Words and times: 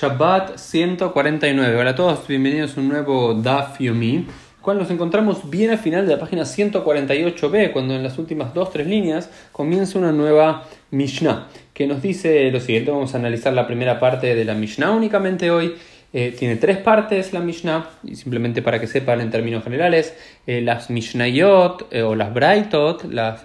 Shabbat 0.00 0.56
149. 0.56 1.76
Hola 1.76 1.90
a 1.90 1.94
todos, 1.94 2.26
bienvenidos 2.26 2.74
a 2.74 2.80
un 2.80 2.88
nuevo 2.88 3.34
Daf 3.34 3.80
Yomi, 3.80 4.24
cual 4.62 4.78
nos 4.78 4.90
encontramos 4.90 5.50
bien 5.50 5.72
al 5.72 5.76
final 5.76 6.06
de 6.06 6.14
la 6.14 6.18
página 6.18 6.44
148b, 6.44 7.70
cuando 7.70 7.94
en 7.94 8.02
las 8.02 8.16
últimas 8.16 8.54
dos 8.54 8.70
tres 8.70 8.86
líneas 8.86 9.28
comienza 9.52 9.98
una 9.98 10.10
nueva 10.10 10.66
Mishnah, 10.90 11.48
que 11.74 11.86
nos 11.86 12.00
dice 12.00 12.50
lo 12.50 12.60
siguiente. 12.60 12.90
Vamos 12.90 13.14
a 13.14 13.18
analizar 13.18 13.52
la 13.52 13.66
primera 13.66 14.00
parte 14.00 14.34
de 14.34 14.42
la 14.46 14.54
Mishnah 14.54 14.90
únicamente 14.92 15.50
hoy. 15.50 15.74
Eh, 16.14 16.34
tiene 16.38 16.56
tres 16.56 16.78
partes 16.78 17.34
la 17.34 17.40
Mishnah, 17.40 17.90
y 18.02 18.16
simplemente 18.16 18.62
para 18.62 18.80
que 18.80 18.86
sepan 18.86 19.20
en 19.20 19.30
términos 19.30 19.62
generales, 19.62 20.16
eh, 20.46 20.62
las 20.62 20.88
Mishnayot 20.88 21.88
eh, 21.90 22.00
o 22.00 22.14
las 22.14 22.32
Braitot 22.32 23.04
las, 23.04 23.42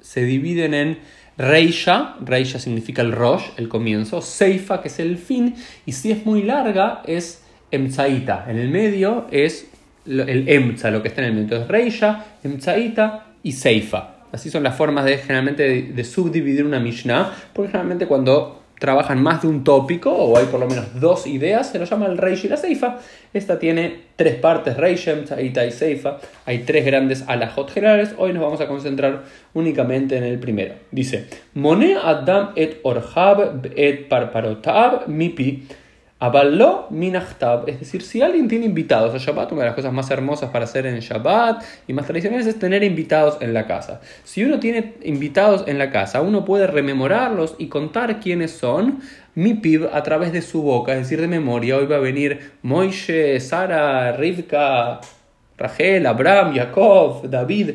se 0.00 0.24
dividen 0.24 0.74
en 0.74 0.98
Reisha, 1.40 2.16
Reisha 2.20 2.58
significa 2.58 3.00
el 3.00 3.12
Rosh, 3.12 3.44
el 3.56 3.68
comienzo, 3.68 4.20
Seifa, 4.20 4.82
que 4.82 4.88
es 4.88 4.98
el 4.98 5.16
fin, 5.16 5.54
y 5.86 5.92
si 5.92 6.12
es 6.12 6.26
muy 6.26 6.42
larga 6.42 7.00
es 7.06 7.42
Emzaita, 7.70 8.44
en 8.46 8.58
el 8.58 8.68
medio 8.68 9.26
es 9.30 9.70
el 10.04 10.48
Emza, 10.48 10.90
lo 10.90 11.00
que 11.00 11.08
está 11.08 11.22
en 11.22 11.28
el 11.28 11.32
medio. 11.32 11.44
Entonces 11.44 11.68
Reisha, 11.68 12.26
Emzaita 12.44 13.26
y 13.42 13.52
Seifa. 13.52 14.16
Así 14.32 14.50
son 14.50 14.62
las 14.62 14.76
formas 14.76 15.06
de 15.06 15.16
generalmente 15.16 15.62
de, 15.62 15.82
de 15.94 16.04
subdividir 16.04 16.64
una 16.64 16.78
Mishnah, 16.78 17.32
porque 17.54 17.70
generalmente 17.70 18.06
cuando 18.06 18.59
trabajan 18.80 19.22
más 19.22 19.42
de 19.42 19.48
un 19.48 19.62
tópico, 19.62 20.10
o 20.10 20.38
hay 20.38 20.46
por 20.46 20.58
lo 20.58 20.66
menos 20.66 20.98
dos 20.98 21.26
ideas, 21.26 21.70
se 21.70 21.78
lo 21.78 21.84
llama 21.84 22.06
el 22.06 22.16
Reish 22.16 22.46
y 22.46 22.48
la 22.48 22.56
Seifa. 22.56 22.96
Esta 23.32 23.58
tiene 23.58 24.00
tres 24.16 24.36
partes, 24.36 24.76
Reishem, 24.76 25.26
Taita 25.26 25.66
y 25.66 25.70
Seifa. 25.70 26.16
Hay 26.46 26.60
tres 26.60 26.86
grandes 26.86 27.22
alajot 27.28 27.70
generales. 27.70 28.14
Hoy 28.16 28.32
nos 28.32 28.42
vamos 28.42 28.60
a 28.62 28.66
concentrar 28.66 29.22
únicamente 29.52 30.16
en 30.16 30.24
el 30.24 30.38
primero. 30.38 30.74
Dice, 30.90 31.26
Mone 31.52 31.94
Adam 32.02 32.52
et 32.56 32.80
Orhab 32.82 33.66
et 33.76 34.08
Parparotab 34.08 35.06
Mipi. 35.08 35.68
Abaló 36.22 36.86
minachtab, 36.90 37.66
es 37.66 37.80
decir, 37.80 38.02
si 38.02 38.20
alguien 38.20 38.46
tiene 38.46 38.66
invitados 38.66 39.14
a 39.14 39.16
Shabbat, 39.16 39.52
una 39.52 39.62
de 39.62 39.68
las 39.68 39.74
cosas 39.74 39.90
más 39.90 40.10
hermosas 40.10 40.50
para 40.50 40.66
hacer 40.66 40.84
en 40.84 41.00
Shabbat 41.00 41.64
y 41.88 41.94
más 41.94 42.04
tradicionales 42.04 42.46
es 42.46 42.58
tener 42.58 42.84
invitados 42.84 43.38
en 43.40 43.54
la 43.54 43.66
casa. 43.66 44.02
Si 44.22 44.44
uno 44.44 44.60
tiene 44.60 44.96
invitados 45.02 45.64
en 45.66 45.78
la 45.78 45.90
casa, 45.90 46.20
uno 46.20 46.44
puede 46.44 46.66
rememorarlos 46.66 47.54
y 47.56 47.68
contar 47.68 48.20
quiénes 48.20 48.50
son, 48.50 49.00
mi 49.34 49.54
pib 49.54 49.88
a 49.90 50.02
través 50.02 50.34
de 50.34 50.42
su 50.42 50.60
boca, 50.60 50.92
es 50.92 50.98
decir, 50.98 51.22
de 51.22 51.26
memoria. 51.26 51.78
Hoy 51.78 51.86
va 51.86 51.96
a 51.96 52.00
venir 52.00 52.52
Moishe, 52.60 53.40
Sara, 53.40 54.12
Rivka, 54.12 55.00
Rachel, 55.56 56.04
Abraham, 56.04 56.54
Jacob, 56.54 57.30
David. 57.30 57.70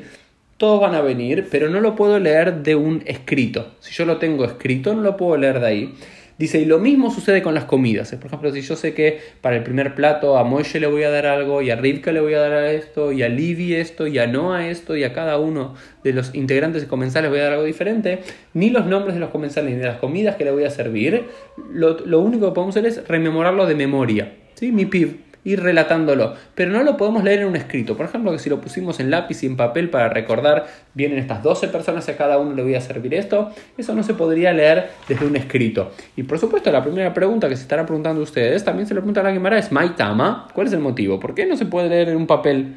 Todos 0.57 0.81
van 0.81 0.93
a 0.93 1.01
venir, 1.01 1.47
pero 1.49 1.67
no 1.71 1.81
lo 1.81 1.95
puedo 1.95 2.19
leer 2.19 2.61
de 2.61 2.75
un 2.75 3.01
escrito. 3.07 3.71
Si 3.79 3.91
yo 3.91 4.05
lo 4.05 4.17
tengo 4.17 4.45
escrito, 4.45 4.93
no 4.93 5.01
lo 5.01 5.17
puedo 5.17 5.35
leer 5.35 5.59
de 5.59 5.67
ahí. 5.67 5.95
Dice, 6.37 6.59
y 6.59 6.65
lo 6.65 6.79
mismo 6.79 7.11
sucede 7.11 7.41
con 7.41 7.53
las 7.53 7.63
comidas. 7.63 8.13
Por 8.15 8.25
ejemplo, 8.25 8.51
si 8.51 8.61
yo 8.61 8.75
sé 8.75 8.93
que 8.93 9.19
para 9.39 9.55
el 9.55 9.63
primer 9.63 9.95
plato 9.95 10.37
a 10.37 10.43
Moishe 10.43 10.81
le 10.81 10.87
voy 10.87 11.03
a 11.03 11.09
dar 11.09 11.25
algo, 11.25 11.61
y 11.61 11.69
a 11.69 11.77
Rivka 11.77 12.11
le 12.11 12.19
voy 12.19 12.33
a 12.33 12.39
dar 12.39 12.65
esto, 12.65 13.13
y 13.13 13.23
a 13.23 13.29
Livi 13.29 13.73
esto, 13.73 14.05
y 14.05 14.19
a 14.19 14.27
Noah 14.27 14.67
esto, 14.67 14.97
y 14.97 15.05
a 15.05 15.13
cada 15.13 15.39
uno 15.39 15.75
de 16.03 16.11
los 16.11 16.35
integrantes 16.35 16.83
y 16.83 16.87
comensales 16.87 17.29
voy 17.29 17.39
a 17.39 17.43
dar 17.43 17.53
algo 17.53 17.63
diferente, 17.63 18.19
ni 18.53 18.69
los 18.69 18.85
nombres 18.85 19.13
de 19.13 19.21
los 19.21 19.29
comensales 19.29 19.71
ni 19.71 19.77
de 19.77 19.85
las 19.85 19.97
comidas 19.97 20.35
que 20.35 20.43
le 20.43 20.51
voy 20.51 20.65
a 20.65 20.71
servir, 20.71 21.23
lo, 21.71 21.99
lo 22.05 22.19
único 22.19 22.49
que 22.49 22.55
podemos 22.55 22.75
hacer 22.75 22.85
es 22.85 23.07
rememorarlo 23.07 23.65
de 23.65 23.75
memoria. 23.75 24.33
¿sí? 24.55 24.71
Mi 24.71 24.85
piv 24.85 25.24
ir 25.45 25.61
relatándolo, 25.63 26.33
pero 26.55 26.71
no 26.71 26.83
lo 26.83 26.97
podemos 26.97 27.23
leer 27.23 27.41
en 27.41 27.47
un 27.47 27.55
escrito. 27.55 27.95
Por 27.95 28.07
ejemplo, 28.07 28.33
que 28.33 28.39
si 28.39 28.49
lo 28.49 28.59
pusimos 28.59 28.99
en 28.99 29.09
lápiz 29.09 29.43
y 29.43 29.45
en 29.45 29.55
papel 29.55 29.89
para 29.89 30.09
recordar, 30.09 30.65
vienen 30.93 31.19
estas 31.19 31.41
12 31.41 31.69
personas 31.69 32.05
y 32.07 32.11
a 32.11 32.17
cada 32.17 32.37
uno 32.37 32.53
le 32.53 32.63
voy 32.63 32.75
a 32.75 32.81
servir 32.81 33.13
esto, 33.13 33.51
eso 33.77 33.95
no 33.95 34.03
se 34.03 34.15
podría 34.15 34.51
leer 34.51 34.89
desde 35.07 35.25
un 35.25 35.37
escrito. 35.37 35.91
Y 36.17 36.23
por 36.23 36.39
supuesto, 36.39 36.71
la 36.71 36.83
primera 36.83 37.13
pregunta 37.13 37.47
que 37.47 37.55
se 37.55 37.61
estarán 37.61 37.85
preguntando 37.85 38.21
ustedes, 38.21 38.65
también 38.65 38.87
se 38.87 38.93
lo 38.93 39.01
pregunta 39.01 39.23
la 39.23 39.31
Gemara, 39.31 39.57
es 39.57 39.71
Maitama, 39.71 40.47
¿cuál 40.53 40.67
es 40.67 40.73
el 40.73 40.79
motivo? 40.79 41.19
¿Por 41.19 41.35
qué 41.35 41.45
no 41.45 41.55
se 41.55 41.65
puede 41.65 41.89
leer 41.89 42.09
en 42.09 42.17
un 42.17 42.27
papel? 42.27 42.75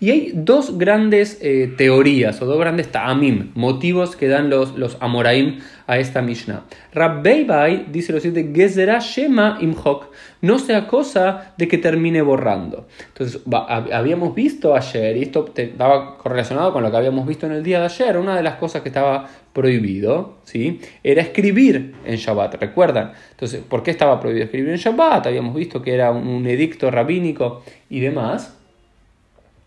Y 0.00 0.10
hay 0.10 0.32
dos 0.34 0.78
grandes 0.78 1.38
eh, 1.42 1.74
teorías 1.76 2.40
o 2.40 2.46
dos 2.46 2.58
grandes 2.58 2.92
ta'amim, 2.92 3.50
motivos 3.54 4.14
que 4.14 4.28
dan 4.28 4.48
los, 4.48 4.76
los 4.76 4.96
amoraim 5.00 5.58
a 5.88 5.98
esta 5.98 6.22
Mishnah. 6.22 6.64
Rabbeibai 6.92 7.86
dice 7.90 8.12
lo 8.12 8.20
siguiente, 8.20 8.52
Gezerah 8.54 9.00
Shema 9.00 9.58
Imhok, 9.60 10.12
no 10.42 10.60
sea 10.60 10.86
cosa 10.86 11.54
de 11.56 11.66
que 11.66 11.78
termine 11.78 12.22
borrando. 12.22 12.86
Entonces, 13.08 13.42
habíamos 13.50 14.36
visto 14.36 14.76
ayer, 14.76 15.16
y 15.16 15.22
esto 15.22 15.50
estaba 15.56 16.16
correlacionado 16.18 16.72
con 16.72 16.84
lo 16.84 16.90
que 16.92 16.96
habíamos 16.96 17.26
visto 17.26 17.46
en 17.46 17.52
el 17.52 17.64
día 17.64 17.80
de 17.80 17.86
ayer, 17.86 18.18
una 18.18 18.36
de 18.36 18.44
las 18.44 18.54
cosas 18.54 18.82
que 18.82 18.90
estaba 18.90 19.28
prohibido, 19.52 20.36
¿sí? 20.44 20.80
Era 21.02 21.22
escribir 21.22 21.94
en 22.04 22.16
Shabbat, 22.16 22.54
¿recuerdan? 22.60 23.12
Entonces, 23.32 23.62
¿por 23.68 23.82
qué 23.82 23.90
estaba 23.90 24.20
prohibido 24.20 24.44
escribir 24.44 24.70
en 24.70 24.76
Shabbat? 24.76 25.26
Habíamos 25.26 25.56
visto 25.56 25.82
que 25.82 25.94
era 25.94 26.12
un 26.12 26.46
edicto 26.46 26.88
rabínico 26.90 27.64
y 27.90 27.98
demás 27.98 28.54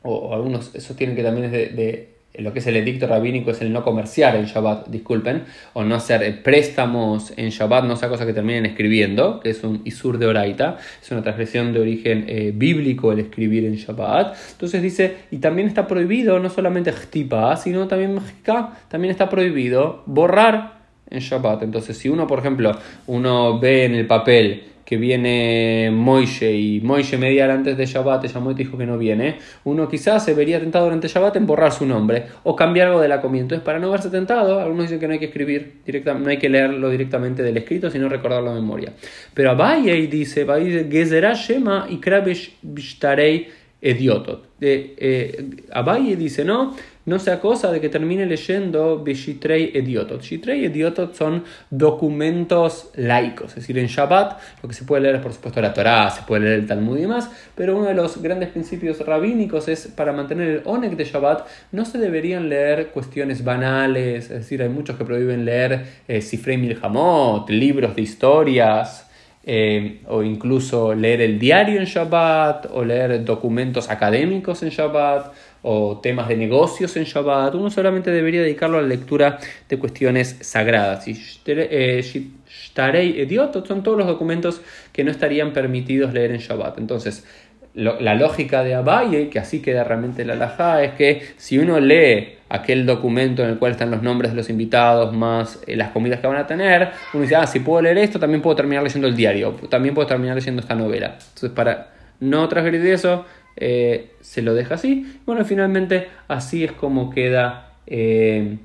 o, 0.03 0.33
algunos 0.33 0.71
sostienen 0.79 1.15
que 1.15 1.23
también 1.23 1.45
es 1.45 1.51
de, 1.51 2.09
lo 2.35 2.53
que 2.53 2.59
es 2.59 2.67
el 2.67 2.77
edicto 2.77 3.07
rabínico 3.07 3.51
es 3.51 3.61
el 3.61 3.73
no 3.73 3.83
comerciar 3.83 4.35
en 4.35 4.45
Shabbat, 4.45 4.87
disculpen, 4.87 5.43
o 5.73 5.83
no 5.83 5.95
hacer 5.95 6.41
préstamos 6.43 7.33
en 7.35 7.49
Shabbat, 7.49 7.83
no 7.83 7.97
sea 7.97 8.07
cosa 8.07 8.25
que 8.25 8.33
terminen 8.33 8.65
escribiendo, 8.65 9.41
que 9.41 9.49
es 9.49 9.63
un 9.63 9.81
isur 9.83 10.17
de 10.17 10.27
oraita, 10.27 10.77
es 11.01 11.11
una 11.11 11.21
transgresión 11.21 11.73
de 11.73 11.81
origen 11.81 12.25
eh, 12.27 12.53
bíblico 12.55 13.11
el 13.11 13.19
escribir 13.19 13.65
en 13.65 13.75
Shabbat. 13.75 14.35
Entonces 14.53 14.81
dice, 14.81 15.17
y 15.29 15.37
también 15.37 15.67
está 15.67 15.87
prohibido 15.87 16.39
no 16.39 16.49
solamente 16.49 16.91
jtipa, 16.93 17.57
sino 17.57 17.87
también 17.87 18.13
mejika, 18.15 18.79
también 18.87 19.11
está 19.11 19.29
prohibido 19.29 20.03
borrar 20.05 20.81
en 21.09 21.19
Shabbat. 21.19 21.63
Entonces, 21.63 21.97
si 21.97 22.09
uno, 22.09 22.25
por 22.25 22.39
ejemplo, 22.39 22.71
uno 23.07 23.59
ve 23.59 23.85
en 23.85 23.95
el 23.95 24.07
papel 24.07 24.70
que 24.91 24.97
viene 24.97 25.89
Moishe 25.89 26.51
y 26.51 26.81
Moishe 26.81 27.17
media 27.17 27.45
hora 27.45 27.53
antes 27.53 27.77
de 27.77 27.85
Shabbat 27.85 28.23
te 28.23 28.27
llamó 28.27 28.51
y 28.51 28.55
dijo 28.55 28.77
que 28.77 28.85
no 28.85 28.97
viene, 28.97 29.37
uno 29.63 29.87
quizás 29.87 30.25
se 30.25 30.33
vería 30.33 30.59
tentado 30.59 30.83
durante 30.83 31.07
Shabbat 31.07 31.37
en 31.37 31.47
borrar 31.47 31.71
su 31.71 31.85
nombre 31.85 32.25
o 32.43 32.57
cambiar 32.57 32.89
algo 32.89 32.99
de 32.99 33.07
la 33.07 33.21
comida. 33.21 33.43
Entonces, 33.43 33.63
para 33.63 33.79
no 33.79 33.89
verse 33.89 34.09
tentado, 34.09 34.59
algunos 34.59 34.87
dicen 34.87 34.99
que 34.99 35.07
no 35.07 35.13
hay 35.13 35.19
que 35.19 35.27
escribir 35.27 35.75
directamente, 35.85 36.25
no 36.25 36.31
hay 36.31 36.37
que 36.39 36.49
leerlo 36.49 36.89
directamente 36.89 37.41
del 37.41 37.55
escrito, 37.55 37.89
sino 37.89 38.09
recordarlo 38.09 38.49
a 38.49 38.53
memoria. 38.53 38.91
Pero 39.33 39.51
Abaye 39.51 40.07
dice, 40.07 40.45
Gezerah 40.91 41.35
Shema 41.35 41.87
y 41.89 41.95
Krabesh 42.01 42.57
Bishtarei 42.61 43.47
Ediotot. 43.81 44.45
Eh, 44.61 45.49
Abaye 45.71 46.15
dice, 46.15 46.45
no, 46.45 46.75
no 47.05 47.17
sea 47.17 47.39
cosa 47.39 47.71
de 47.71 47.81
que 47.81 47.89
termine 47.89 48.27
leyendo 48.27 48.99
Bishitrei 48.99 49.71
Ediotot. 49.73 50.21
Shitrei 50.21 50.65
Ediotot 50.65 51.15
son 51.15 51.43
documentos 51.71 52.91
laicos, 52.95 53.49
es 53.49 53.55
decir, 53.55 53.79
en 53.79 53.87
Shabbat 53.87 54.39
lo 54.61 54.69
que 54.69 54.75
se 54.75 54.83
puede 54.83 55.01
leer 55.01 55.15
es 55.15 55.21
por 55.21 55.33
supuesto 55.33 55.61
la 55.61 55.73
Torá, 55.73 56.11
se 56.11 56.21
puede 56.23 56.43
leer 56.43 56.59
el 56.59 56.67
Talmud 56.67 56.97
y 56.97 57.01
demás, 57.01 57.31
pero 57.55 57.75
uno 57.75 57.87
de 57.87 57.95
los 57.95 58.21
grandes 58.21 58.49
principios 58.49 58.99
rabínicos 58.99 59.67
es 59.67 59.87
para 59.87 60.13
mantener 60.13 60.47
el 60.47 60.61
Onek 60.65 60.95
de 60.95 61.05
Shabbat 61.05 61.47
no 61.71 61.83
se 61.85 61.97
deberían 61.97 62.49
leer 62.49 62.89
cuestiones 62.89 63.43
banales, 63.43 64.25
es 64.25 64.29
decir, 64.29 64.61
hay 64.61 64.69
muchos 64.69 64.95
que 64.95 65.05
prohíben 65.05 65.43
leer 65.43 65.85
eh, 66.07 66.21
Sifrei 66.21 66.57
Milhamot, 66.57 67.49
libros 67.49 67.95
de 67.95 68.03
historias. 68.03 69.07
Eh, 69.43 70.01
o 70.07 70.21
incluso 70.21 70.93
leer 70.93 71.21
el 71.21 71.39
diario 71.39 71.79
en 71.79 71.85
Shabbat, 71.85 72.67
o 72.71 72.85
leer 72.85 73.25
documentos 73.25 73.89
académicos 73.89 74.61
en 74.61 74.69
Shabbat, 74.69 75.33
o 75.63 75.99
temas 75.99 76.27
de 76.27 76.37
negocios 76.37 76.95
en 76.97 77.05
Shabbat, 77.05 77.55
uno 77.55 77.71
solamente 77.71 78.11
debería 78.11 78.41
dedicarlo 78.41 78.77
a 78.77 78.81
la 78.81 78.87
lectura 78.87 79.39
de 79.67 79.79
cuestiones 79.79 80.37
sagradas. 80.41 81.07
Y 81.07 81.13
Shtarei 81.13 83.19
Ediotot 83.19 83.67
son 83.67 83.83
todos 83.83 83.97
los 83.97 84.07
documentos 84.07 84.61
que 84.91 85.03
no 85.03 85.11
estarían 85.11 85.53
permitidos 85.53 86.13
leer 86.13 86.31
en 86.31 86.39
Shabbat. 86.39 86.77
Entonces, 86.77 87.25
la 87.73 88.15
lógica 88.15 88.63
de 88.63 88.75
Abaye, 88.75 89.29
que 89.29 89.39
así 89.39 89.61
queda 89.61 89.83
realmente 89.83 90.25
la 90.25 90.33
alajá, 90.33 90.83
es 90.83 90.93
que 90.93 91.21
si 91.37 91.57
uno 91.57 91.79
lee 91.79 92.40
aquel 92.51 92.85
documento 92.85 93.43
en 93.43 93.49
el 93.49 93.57
cual 93.57 93.71
están 93.71 93.89
los 93.91 94.03
nombres 94.03 94.31
de 94.31 94.35
los 94.35 94.49
invitados 94.49 95.15
más 95.15 95.61
eh, 95.67 95.77
las 95.77 95.91
comidas 95.91 96.19
que 96.19 96.27
van 96.27 96.35
a 96.35 96.45
tener, 96.45 96.91
uno 97.13 97.23
dice, 97.23 97.37
ah, 97.37 97.47
si 97.47 97.61
puedo 97.61 97.81
leer 97.81 97.97
esto, 97.97 98.19
también 98.19 98.41
puedo 98.41 98.57
terminar 98.57 98.83
leyendo 98.83 99.07
el 99.07 99.15
diario, 99.15 99.51
también 99.69 99.95
puedo 99.95 100.05
terminar 100.05 100.35
leyendo 100.35 100.61
esta 100.61 100.75
novela. 100.75 101.15
Entonces, 101.17 101.51
para 101.51 101.93
no 102.19 102.47
transgredir 102.49 102.93
eso, 102.93 103.25
eh, 103.55 104.11
se 104.19 104.41
lo 104.41 104.53
deja 104.53 104.75
así. 104.75 105.19
Bueno, 105.25 105.45
finalmente 105.45 106.09
así 106.27 106.65
es 106.65 106.73
como 106.73 107.09
queda 107.09 107.71
eh, 107.87 108.57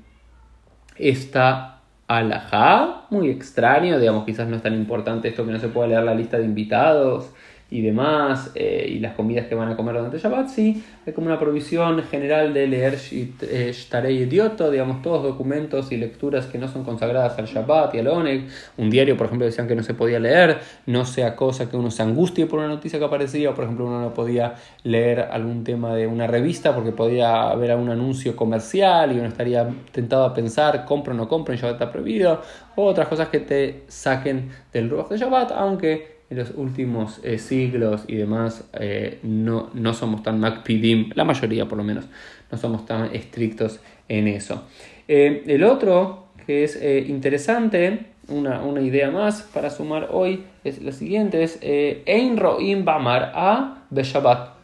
esta 0.97 1.79
alajá, 2.07 3.05
muy 3.09 3.29
extraño, 3.29 3.99
digamos, 3.99 4.25
quizás 4.25 4.49
no 4.49 4.57
es 4.57 4.61
tan 4.61 4.73
importante 4.73 5.29
esto 5.29 5.45
que 5.45 5.51
no 5.53 5.59
se 5.59 5.69
pueda 5.69 5.87
leer 5.87 6.03
la 6.03 6.13
lista 6.13 6.37
de 6.37 6.43
invitados 6.43 7.31
y 7.69 7.81
demás, 7.81 8.51
eh, 8.55 8.85
y 8.87 8.99
las 8.99 9.13
comidas 9.13 9.47
que 9.47 9.55
van 9.55 9.69
a 9.69 9.75
comer 9.75 9.95
durante 9.95 10.17
Shabbat, 10.17 10.47
sí, 10.47 10.83
hay 11.05 11.11
como 11.11 11.27
una 11.27 11.37
provisión 11.37 12.01
general 12.03 12.53
de 12.53 12.65
leer 12.65 12.97
Shtarei 12.97 14.23
Idioto, 14.23 14.71
digamos, 14.71 15.01
todos 15.01 15.21
documentos 15.21 15.91
y 15.91 15.97
lecturas 15.97 16.45
que 16.45 16.57
no 16.57 16.69
son 16.69 16.85
consagradas 16.85 17.37
al 17.37 17.45
Shabbat 17.45 17.95
y 17.95 17.99
al 17.99 18.07
Oneg. 18.07 18.47
Un 18.77 18.89
diario, 18.89 19.17
por 19.17 19.25
ejemplo, 19.27 19.45
decían 19.45 19.67
que 19.67 19.75
no 19.75 19.83
se 19.83 19.93
podía 19.93 20.19
leer, 20.19 20.59
no 20.85 21.05
sea 21.05 21.35
cosa 21.35 21.69
que 21.69 21.75
uno 21.75 21.91
se 21.91 22.03
angustie 22.03 22.45
por 22.45 22.59
una 22.59 22.69
noticia 22.69 22.99
que 22.99 23.05
aparecía, 23.05 23.49
o 23.49 23.53
por 23.53 23.65
ejemplo, 23.65 23.85
uno 23.85 23.99
no 23.99 24.13
podía 24.13 24.55
leer 24.83 25.19
algún 25.19 25.65
tema 25.65 25.93
de 25.93 26.07
una 26.07 26.25
revista 26.25 26.73
porque 26.73 26.93
podía 26.93 27.49
haber 27.49 27.71
algún 27.71 27.89
anuncio 27.89 28.35
comercial 28.37 29.11
y 29.11 29.19
uno 29.19 29.27
estaría 29.27 29.67
tentado 29.91 30.23
a 30.23 30.33
pensar, 30.33 30.85
compro 30.85 31.13
o 31.13 31.17
no 31.17 31.27
compro, 31.27 31.53
en 31.53 31.59
Shabbat 31.59 31.81
está 31.81 31.91
prohibido, 31.91 32.41
o 32.75 32.85
otras 32.85 33.09
cosas 33.09 33.27
que 33.27 33.39
te 33.39 33.83
saquen 33.87 34.51
del 34.71 34.89
Ruach 34.89 35.09
de 35.09 35.17
Shabbat, 35.17 35.51
aunque 35.51 36.16
en 36.29 36.37
los 36.37 36.51
últimos 36.55 37.19
eh, 37.23 37.37
siglos 37.37 38.03
y 38.07 38.15
demás 38.15 38.65
eh, 38.73 39.19
no, 39.23 39.69
no, 39.73 39.93
somos 39.93 40.23
tan 40.23 40.39
MacPidim, 40.39 41.11
la 41.15 41.23
mayoría 41.23 41.67
por 41.67 41.77
lo 41.77 41.83
menos, 41.83 42.05
no 42.51 42.57
somos 42.57 42.85
tan 42.85 43.15
estrictos 43.15 43.79
en 44.07 44.27
eso. 44.27 44.63
Eh, 45.07 45.43
el 45.47 45.63
otro 45.63 46.27
que 46.45 46.63
es 46.63 46.81
interesante, 47.09 48.07
una, 48.29 48.61
una, 48.61 48.81
idea 48.81 49.11
más 49.11 49.41
para 49.41 49.69
sumar 49.69 50.09
hoy, 50.11 50.43
es 50.63 50.81
la 50.81 50.93
siguiente, 50.93 51.43
es 51.43 51.59
Ein 51.61 52.37
Ro'im 52.37 52.85
Bamar 52.85 53.33
a 53.35 53.85
Beshabat. 53.89 54.56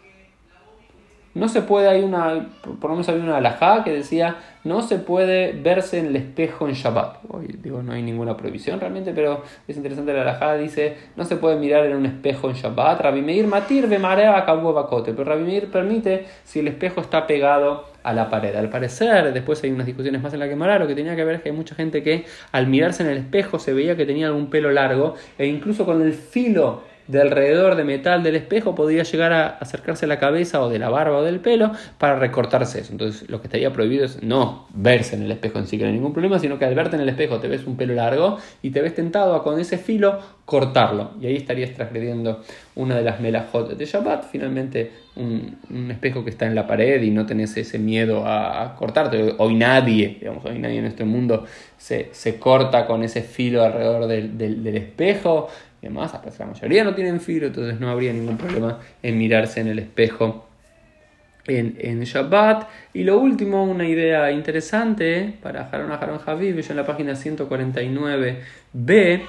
No 1.33 1.47
se 1.47 1.61
puede, 1.63 1.87
hay 1.87 2.03
una, 2.03 2.49
por 2.61 2.89
lo 2.91 2.95
menos 2.95 3.09
había 3.09 3.23
una 3.23 3.37
alajá 3.37 3.83
que 3.83 3.91
decía, 3.91 4.37
no 4.63 4.83
se 4.83 4.99
puede 4.99 5.53
verse 5.53 5.97
en 5.97 6.07
el 6.07 6.15
espejo 6.15 6.67
en 6.67 6.75
Shabbat. 6.75 7.17
Hoy 7.27 7.57
digo, 7.61 7.81
no 7.81 7.93
hay 7.93 8.03
ninguna 8.03 8.37
prohibición 8.37 8.79
realmente, 8.79 9.13
pero 9.13 9.41
es 9.67 9.75
interesante 9.75 10.13
la 10.13 10.21
alajá, 10.21 10.55
dice, 10.57 10.95
no 11.15 11.25
se 11.25 11.37
puede 11.37 11.57
mirar 11.57 11.87
en 11.87 11.95
un 11.95 12.05
espejo 12.05 12.49
en 12.49 12.55
Shabbat. 12.55 13.01
Rabbi 13.01 13.23
Meir 13.23 13.47
matir 13.47 13.87
marea 13.99 14.31
bacote, 14.31 15.13
pero 15.13 15.31
Rabbi 15.31 15.43
Meir 15.43 15.71
permite 15.71 16.27
si 16.43 16.59
el 16.59 16.67
espejo 16.67 17.01
está 17.01 17.25
pegado 17.25 17.85
a 18.03 18.13
la 18.13 18.29
pared. 18.29 18.55
Al 18.55 18.69
parecer, 18.69 19.33
después 19.33 19.63
hay 19.63 19.71
unas 19.71 19.87
discusiones 19.87 20.21
más 20.21 20.33
en 20.33 20.39
la 20.39 20.47
que 20.47 20.55
lo 20.55 20.87
que 20.87 20.95
tenía 20.95 21.15
que 21.15 21.23
ver 21.23 21.35
es 21.35 21.41
que 21.41 21.49
hay 21.49 21.55
mucha 21.55 21.73
gente 21.73 22.03
que 22.03 22.25
al 22.51 22.67
mirarse 22.67 23.03
en 23.03 23.09
el 23.09 23.17
espejo 23.17 23.57
se 23.57 23.73
veía 23.73 23.97
que 23.97 24.05
tenía 24.05 24.27
algún 24.27 24.49
pelo 24.49 24.71
largo 24.71 25.15
e 25.37 25.47
incluso 25.47 25.85
con 25.85 26.01
el 26.01 26.13
filo 26.13 26.92
de 27.07 27.21
alrededor 27.21 27.75
de 27.75 27.83
metal 27.83 28.23
del 28.23 28.35
espejo 28.35 28.75
podía 28.75 29.03
llegar 29.03 29.33
a 29.33 29.47
acercarse 29.47 30.05
a 30.05 30.07
la 30.07 30.19
cabeza 30.19 30.61
o 30.61 30.69
de 30.69 30.79
la 30.79 30.89
barba 30.89 31.17
o 31.17 31.23
del 31.23 31.39
pelo 31.39 31.71
para 31.97 32.17
recortarse 32.17 32.79
eso. 32.79 32.91
Entonces 32.91 33.29
lo 33.29 33.41
que 33.41 33.47
estaría 33.47 33.73
prohibido 33.73 34.05
es 34.05 34.23
no 34.23 34.67
verse 34.73 35.15
en 35.15 35.23
el 35.23 35.31
espejo 35.31 35.59
en 35.59 35.67
sí, 35.67 35.77
que 35.77 35.83
no 35.83 35.89
hay 35.89 35.95
ningún 35.95 36.13
problema, 36.13 36.39
sino 36.39 36.57
que 36.57 36.65
al 36.65 36.75
verte 36.75 36.95
en 36.95 37.01
el 37.01 37.09
espejo 37.09 37.39
te 37.39 37.47
ves 37.47 37.65
un 37.65 37.75
pelo 37.75 37.93
largo 37.93 38.37
y 38.61 38.69
te 38.71 38.81
ves 38.81 38.95
tentado 38.95 39.35
a 39.35 39.43
con 39.43 39.59
ese 39.59 39.77
filo 39.77 40.19
cortarlo. 40.45 41.11
Y 41.19 41.27
ahí 41.27 41.35
estarías 41.35 41.73
transgrediendo 41.73 42.41
una 42.75 42.95
de 42.95 43.03
las 43.03 43.19
melajot 43.19 43.75
de 43.75 43.85
Shabbat. 43.85 44.25
Finalmente 44.31 44.91
un, 45.15 45.91
espejo 45.91 46.23
que 46.23 46.29
está 46.29 46.45
en 46.45 46.55
la 46.55 46.65
pared 46.67 47.01
y 47.01 47.11
no 47.11 47.25
tenés 47.25 47.55
ese 47.57 47.79
miedo 47.79 48.23
a, 48.25 48.75
cortarte. 48.77 49.35
Hoy 49.37 49.55
nadie, 49.55 50.17
digamos, 50.19 50.43
hoy 50.45 50.59
nadie 50.59 50.79
en 50.79 50.85
este 50.85 51.03
mundo 51.03 51.45
se, 51.77 52.11
corta 52.39 52.85
con 52.85 53.03
ese 53.03 53.21
filo 53.21 53.63
alrededor 53.63 54.07
del, 54.07 54.37
del 54.37 54.77
espejo 54.77 55.49
y 55.83 55.87
demás, 55.87 56.13
la 56.39 56.45
mayoría 56.45 56.85
no 56.85 56.95
tienen 56.95 57.19
filo, 57.19 57.47
entonces 57.47 57.77
no 57.77 57.89
habría 57.89 58.13
ningún 58.13 58.37
problema 58.37 58.79
en 59.01 59.17
mirarse 59.17 59.59
en 59.59 59.67
el 59.67 59.79
espejo 59.79 60.47
en, 61.45 61.75
en 61.77 62.01
Shabbat. 62.03 62.69
Y 62.93 63.03
lo 63.03 63.19
último, 63.19 63.65
una 63.65 63.85
idea 63.85 64.31
interesante 64.31 65.33
para 65.41 65.67
Haron 65.69 65.91
Haron 65.91 66.19
Javiv, 66.19 66.61
yo 66.61 66.71
en 66.71 66.77
la 66.77 66.85
página 66.85 67.11
149b, 67.13 69.21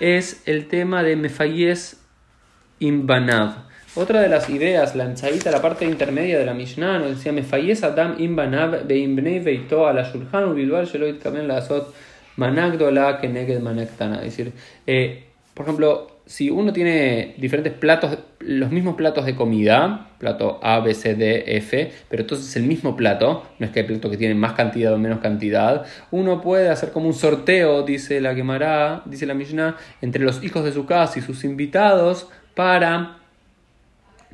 es 0.00 0.42
el 0.46 0.66
tema 0.68 1.02
de 1.02 1.16
Mefayez 1.16 1.98
Imbanav. 2.78 3.68
Otra 3.94 4.22
de 4.22 4.30
las 4.30 4.48
ideas, 4.48 4.96
la 4.96 5.04
ensaíta, 5.04 5.50
la 5.50 5.60
parte 5.60 5.84
intermedia 5.84 6.38
de 6.38 6.46
la 6.46 6.54
Mishnah, 6.54 7.00
nos 7.00 7.10
decía 7.10 7.32
Mefayez 7.32 7.82
Adam 7.82 8.14
Imbanav 8.18 8.86
Beimbnei 8.86 9.40
Veito 9.40 9.86
a 9.86 9.92
la 9.92 10.10
Shulchan 10.10 10.54
Bilbal 10.54 10.86
Sheloit 10.86 11.22
Kamen 11.22 11.48
la 11.48 11.58
Azot 11.58 11.94
Managdola 12.36 13.20
Keneged 13.20 13.60
Manektana. 13.60 14.22
Es 14.22 14.36
decir, 14.36 14.52
eh, 14.86 15.28
por 15.58 15.66
ejemplo, 15.66 16.20
si 16.24 16.50
uno 16.50 16.72
tiene 16.72 17.34
diferentes 17.36 17.72
platos, 17.72 18.16
los 18.38 18.70
mismos 18.70 18.94
platos 18.94 19.26
de 19.26 19.34
comida, 19.34 20.10
plato 20.20 20.60
A, 20.62 20.78
B, 20.78 20.94
C, 20.94 21.16
D, 21.16 21.56
F, 21.56 21.90
pero 22.08 22.22
entonces 22.22 22.46
es 22.46 22.54
el 22.54 22.62
mismo 22.62 22.94
plato, 22.94 23.44
no 23.58 23.66
es 23.66 23.72
que 23.72 23.80
hay 23.80 23.86
platos 23.86 24.08
que 24.08 24.16
tienen 24.16 24.38
más 24.38 24.52
cantidad 24.52 24.92
o 24.92 24.98
menos 24.98 25.18
cantidad, 25.18 25.84
uno 26.12 26.40
puede 26.40 26.68
hacer 26.68 26.92
como 26.92 27.08
un 27.08 27.14
sorteo, 27.14 27.82
dice 27.82 28.20
la 28.20 28.36
Gemara, 28.36 29.02
dice 29.06 29.26
la 29.26 29.34
Mishnah, 29.34 29.74
entre 30.00 30.22
los 30.22 30.44
hijos 30.44 30.62
de 30.62 30.70
su 30.70 30.86
casa 30.86 31.18
y 31.18 31.22
sus 31.22 31.42
invitados 31.42 32.28
para, 32.54 33.16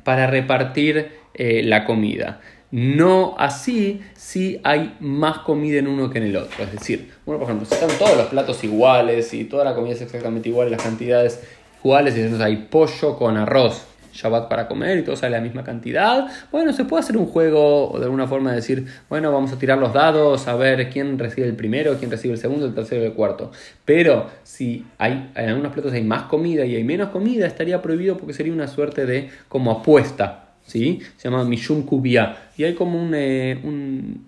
para 0.03 0.27
repartir 0.27 1.09
eh, 1.33 1.63
la 1.63 1.85
comida. 1.85 2.39
No 2.75 3.35
así 3.37 4.01
si 4.17 4.59
hay 4.65 4.97
más 4.99 5.37
comida 5.39 5.79
en 5.79 5.87
uno 5.87 6.09
que 6.09 6.17
en 6.17 6.25
el 6.25 6.35
otro. 6.35 6.61
Es 6.61 6.73
decir, 6.73 7.09
bueno, 7.25 7.39
por 7.39 7.47
ejemplo, 7.47 7.65
si 7.65 7.73
están 7.73 7.97
todos 7.97 8.17
los 8.17 8.25
platos 8.25 8.61
iguales 8.65 9.33
y 9.33 9.45
toda 9.45 9.63
la 9.63 9.73
comida 9.73 9.93
es 9.93 10.01
exactamente 10.01 10.49
igual 10.49 10.69
las 10.69 10.83
cantidades 10.83 11.41
iguales, 11.81 12.17
y 12.17 12.19
entonces 12.19 12.45
hay 12.45 12.57
pollo 12.69 13.15
con 13.17 13.37
arroz, 13.37 13.85
Shabbat 14.11 14.49
para 14.49 14.67
comer 14.67 14.97
y 14.97 15.03
todo 15.03 15.15
sale 15.15 15.37
la 15.37 15.41
misma 15.41 15.63
cantidad. 15.63 16.27
Bueno, 16.51 16.73
se 16.73 16.83
puede 16.83 16.99
hacer 16.99 17.15
un 17.15 17.27
juego 17.27 17.91
o 17.91 17.97
de 17.97 18.03
alguna 18.03 18.27
forma 18.27 18.51
decir, 18.51 18.85
bueno, 19.07 19.31
vamos 19.31 19.53
a 19.53 19.57
tirar 19.57 19.77
los 19.77 19.93
dados 19.93 20.45
a 20.49 20.55
ver 20.55 20.89
quién 20.89 21.17
recibe 21.17 21.47
el 21.47 21.55
primero, 21.55 21.95
quién 21.97 22.11
recibe 22.11 22.33
el 22.33 22.39
segundo, 22.41 22.65
el 22.65 22.73
tercero 22.75 23.03
y 23.03 23.05
el 23.05 23.13
cuarto. 23.13 23.51
Pero 23.85 24.29
si 24.43 24.85
hay 24.97 25.31
en 25.33 25.47
algunos 25.47 25.71
platos 25.71 25.93
hay 25.93 26.03
más 26.03 26.23
comida 26.23 26.65
y 26.65 26.75
hay 26.75 26.83
menos 26.83 27.07
comida, 27.11 27.47
estaría 27.47 27.81
prohibido 27.81 28.17
porque 28.17 28.33
sería 28.33 28.51
una 28.51 28.67
suerte 28.67 29.05
de 29.05 29.29
como 29.47 29.71
apuesta 29.71 30.44
¿sí? 30.65 31.01
Se 31.17 31.29
llama 31.29 31.43
Mishum 31.43 31.83
Kubia. 31.83 32.49
Y 32.57 32.63
hay 32.63 32.73
como 32.73 33.09
eh, 33.13 33.59
un, 33.63 34.25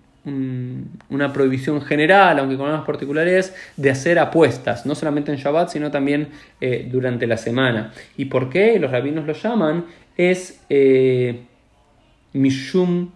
una 1.10 1.32
prohibición 1.32 1.80
general, 1.80 2.38
aunque 2.38 2.56
con 2.56 2.66
algunas 2.66 2.86
particularidades, 2.86 3.54
de 3.76 3.90
hacer 3.90 4.18
apuestas, 4.18 4.86
no 4.86 4.94
solamente 4.94 5.32
en 5.32 5.38
Shabbat, 5.38 5.70
sino 5.70 5.90
también 5.90 6.28
eh, 6.60 6.88
durante 6.90 7.26
la 7.26 7.36
semana. 7.36 7.92
¿Y 8.16 8.26
por 8.26 8.50
qué 8.50 8.78
los 8.78 8.90
rabinos 8.90 9.26
lo 9.26 9.32
llaman? 9.32 9.86
Es 10.16 10.60
eh, 10.68 11.42
Mishum 12.32 13.10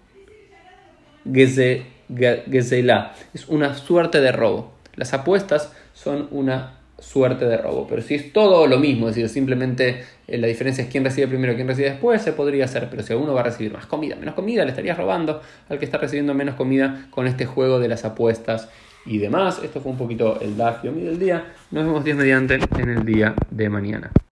Gezela. 1.30 3.14
Es 3.34 3.48
una 3.48 3.74
suerte 3.74 4.20
de 4.20 4.32
robo. 4.32 4.72
Las 4.94 5.14
apuestas 5.14 5.72
son 5.94 6.28
una 6.30 6.81
suerte 7.02 7.44
de 7.44 7.56
robo. 7.56 7.86
Pero 7.88 8.02
si 8.02 8.14
es 8.14 8.32
todo 8.32 8.66
lo 8.66 8.78
mismo, 8.78 9.08
es 9.08 9.16
decir, 9.16 9.28
simplemente 9.28 10.04
eh, 10.26 10.38
la 10.38 10.46
diferencia 10.46 10.84
es 10.84 10.90
quién 10.90 11.04
recibe 11.04 11.28
primero 11.28 11.52
y 11.52 11.56
quién 11.56 11.68
recibe 11.68 11.90
después, 11.90 12.22
se 12.22 12.32
podría 12.32 12.64
hacer. 12.64 12.88
Pero 12.90 13.02
si 13.02 13.12
uno 13.14 13.34
va 13.34 13.40
a 13.40 13.44
recibir 13.44 13.72
más 13.72 13.86
comida, 13.86 14.16
menos 14.16 14.34
comida, 14.34 14.64
le 14.64 14.70
estarías 14.70 14.96
robando 14.96 15.42
al 15.68 15.78
que 15.78 15.84
está 15.84 15.98
recibiendo 15.98 16.34
menos 16.34 16.54
comida 16.54 17.08
con 17.10 17.26
este 17.26 17.44
juego 17.44 17.80
de 17.80 17.88
las 17.88 18.04
apuestas 18.04 18.68
y 19.04 19.18
demás. 19.18 19.60
Esto 19.62 19.80
fue 19.80 19.92
un 19.92 19.98
poquito 19.98 20.40
el 20.40 20.56
Dafio 20.56 20.92
del 20.92 21.18
día. 21.18 21.52
Nos 21.72 21.84
vemos 21.84 22.04
Dios 22.04 22.16
mediante 22.16 22.60
en 22.78 22.88
el 22.88 23.04
día 23.04 23.34
de 23.50 23.68
mañana. 23.68 24.12